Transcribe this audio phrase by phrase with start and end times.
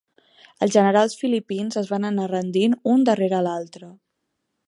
[0.65, 3.93] Els generals filipins es van anar rendint un darrere l’altre.